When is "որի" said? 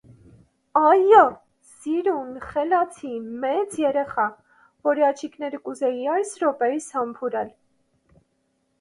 4.91-5.09